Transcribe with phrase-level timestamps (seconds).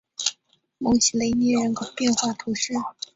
[0.79, 2.73] 蒙西雷涅人口变化图示